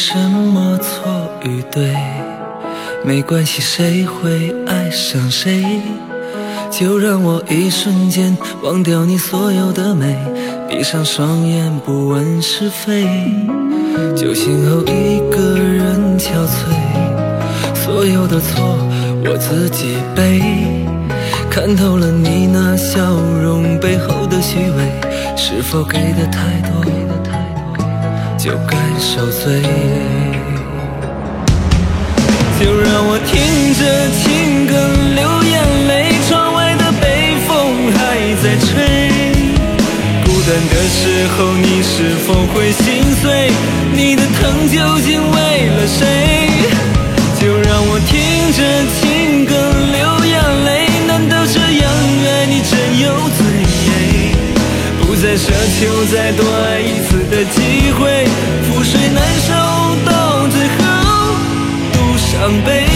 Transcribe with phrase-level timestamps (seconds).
[0.00, 1.92] 什么错与对，
[3.04, 5.82] 没关系，谁会爱上谁？
[6.70, 10.16] 就让我一瞬间忘掉你所有的美，
[10.68, 13.08] 闭上双眼不问是非，
[14.14, 18.78] 酒醒后一个人憔悴，所有的错
[19.24, 20.40] 我自己背，
[21.50, 23.00] 看透了你那笑
[23.42, 26.84] 容背后的虚伪，是否给的太多，
[28.38, 29.60] 就该受罪。
[32.60, 33.34] 就让我听
[33.74, 33.80] 着
[34.14, 34.72] 情歌
[35.14, 35.52] 流眼
[35.88, 37.50] 泪，窗外的北风
[37.92, 37.98] 还
[38.40, 39.10] 在吹。
[40.24, 42.86] 孤单的时候，你是否会心
[43.20, 43.50] 碎？
[43.92, 45.36] 你的疼究竟为
[45.74, 46.00] 了谁？
[47.40, 48.17] 就让我听
[55.80, 58.26] 就再多爱一次的机会，
[58.66, 59.52] 覆水难收，
[60.04, 60.82] 到最后
[61.92, 62.87] 都伤悲。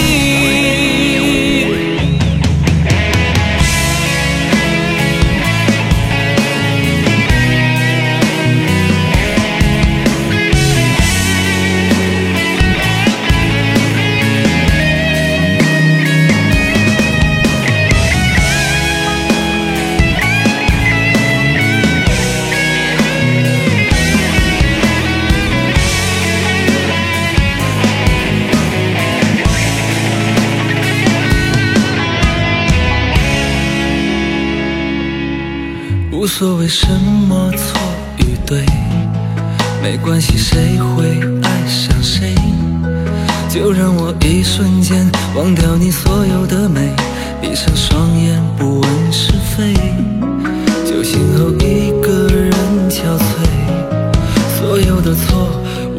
[36.13, 36.87] 无所谓什
[37.27, 37.81] 么错
[38.19, 38.67] 与对，
[39.83, 42.35] 没关系，谁会爱上谁？
[43.49, 46.93] 就让我一瞬间忘掉你所有的美，
[47.41, 49.73] 闭上双眼不问是非。
[50.85, 52.53] 酒醒后一个人
[52.91, 55.49] 憔悴，所有的错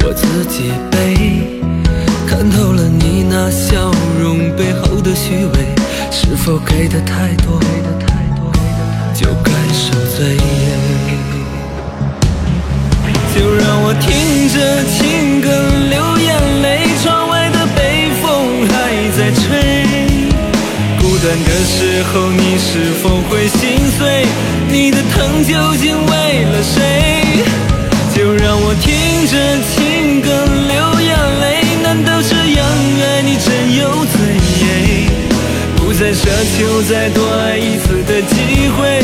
[0.04, 1.60] 我自己背。
[2.24, 3.90] 看透了你那笑
[4.22, 5.74] 容背后的虚伪，
[6.12, 7.58] 是否给的太多？
[9.14, 10.36] 就该受罪。
[13.34, 14.56] 就让我听着
[14.90, 15.48] 情歌
[15.88, 16.28] 流眼
[16.62, 18.74] 泪，窗外的北风还
[19.16, 19.42] 在吹。
[20.98, 24.26] 孤单的时候，你是否会心碎？
[24.68, 26.12] 你的疼究竟为
[26.50, 27.44] 了谁？
[28.14, 29.34] 就让我听着
[29.70, 30.28] 情歌
[30.68, 32.66] 流眼泪，难道这样
[33.00, 34.18] 爱你真有罪？
[35.76, 36.26] 不再奢
[36.56, 39.02] 求再多爱一次的机会，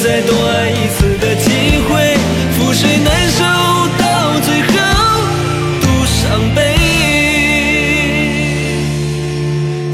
[0.00, 1.50] 再多爱一次的机
[1.88, 2.16] 会，
[2.56, 3.42] 覆水难收，
[3.98, 4.72] 到最后
[5.82, 6.56] 都伤悲。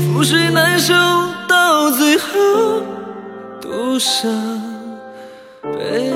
[0.06, 0.92] 覆水难收，
[1.48, 2.82] 到最后
[3.62, 4.30] 都伤
[5.62, 6.13] 悲。